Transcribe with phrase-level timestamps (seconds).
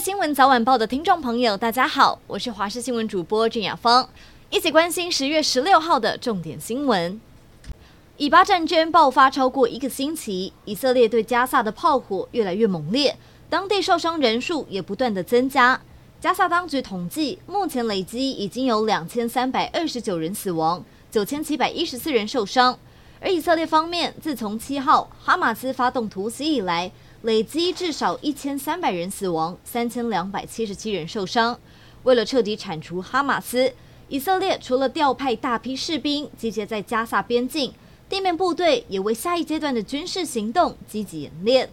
[0.00, 4.08] 新闻早晚报的听众朋友，大家好，我是华视新闻主播郑雅芳，
[4.50, 7.20] 一起关心十月十六号的重点新闻。
[8.16, 13.16] 以巴战争爆发超过一个星期，以色列对加萨的炮火越来越猛烈，
[13.48, 15.80] 当地受伤人数也不断的增加。
[16.20, 22.76] 加萨当局统计，目前累积已经有两千三百二十九人死亡，九千七百一十四人受伤。
[23.20, 26.90] 而以色列方面，自从七号哈马斯发动突袭以来，
[27.24, 31.58] 累积至少一千三百人死亡，三千两百七十七人受伤。
[32.02, 33.72] 为了彻底铲除哈马斯，
[34.08, 37.72] 以色列除了调派大批士兵集结在加萨边境，
[38.10, 41.70] 地面部队也为下一阶段的军事行动积极演练。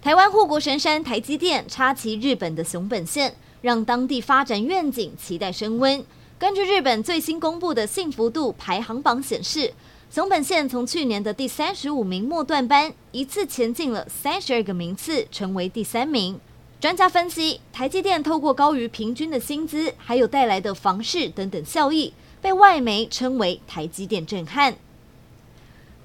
[0.00, 6.02] 台湾护国神山台积电插旗日本的熊本县，让当地发展愿景期待升温。
[6.38, 9.74] 根据日本最新公布的幸福度排行榜显示，
[10.12, 16.38] 熊本县从去年的第三十五名末段班，一次前进了三十二个名次，成为第三名。
[16.78, 24.74] 专家分析，台积电透过高于平均的薪资，还有带来的房市等等效益，被外媒称为台积电震撼。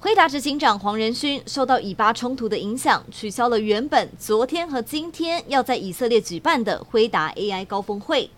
[0.00, 8.30] 辉达执行长黄仁勋受到以巴冲突的影响，取消了原本昨天和今天要在以色列举办的辉达 AI 高峰会。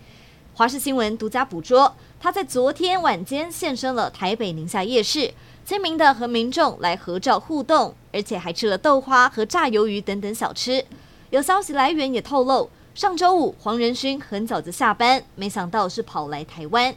[0.53, 5.33] 华视新闻独家捕捉，他在昨天晚间现身了台北宁夏夜市。
[5.63, 10.83] 亲民的和民众来合照互动，而且还吃了豆花和炸鱿鱼等等小吃。
[11.29, 16.93] 有消息来源也透露，上周五黄仁勋很早就下班，没想到是跑来台湾。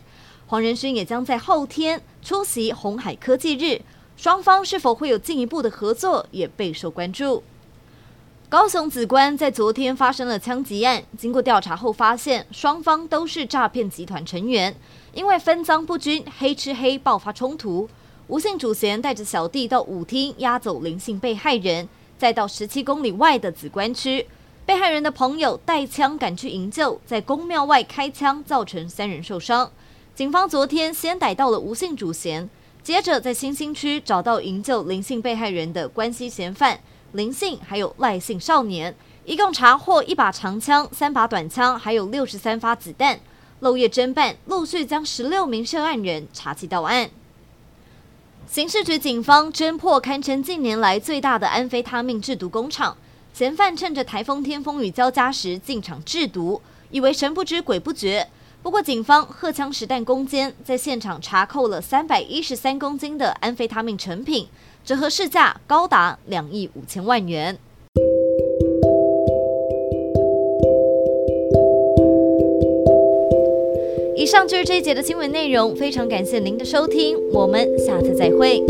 [0.47, 3.81] 黄仁勋也将在后天出席红海科技日，
[4.17, 7.45] 双方是否会有进一步的合作也备受关注。
[8.55, 14.73] 高雄子官在昨天发生了枪击案，经过调查后发现，双方都是诈骗集团成员，
[15.13, 17.89] 因为分赃不均，黑吃黑爆发冲突。
[18.29, 24.25] 吴姓主嫌带着小弟到舞厅押走林姓被害人，再到十七公里外的子官区，
[24.65, 29.69] 被害人的朋友带枪赶去营救，在宫庙外开枪，造成三人受伤。
[30.15, 32.49] 警方昨天先逮到了吴姓主嫌，
[32.85, 36.79] 接着在新兴区找到营救林姓被害人的关系嫌犯
[37.15, 38.93] 林姓，还有赖姓少年，
[39.25, 43.21] 一共查获一把长枪、三把短枪，还有六十三发子弹。
[43.61, 47.09] 漏夜侦办，陆续将十六名涉案人查缉到案。
[48.51, 52.97] 刑事局警方侦破堪称近年来最大的安非他命制毒工厂，
[53.33, 56.61] 嫌犯趁着台风天风雨交加时进场制毒，
[56.91, 58.29] 以为神不知鬼不觉。
[58.65, 64.49] 不过，警方荷枪实弹攻坚，在现场查扣了三百一十三公斤的安非他命成品，
[64.83, 67.59] 折合市价高达两亿五千万元。
[74.17, 78.63] 以上就是这一节的新闻内容，非常感谢您的收听，我们下次再会。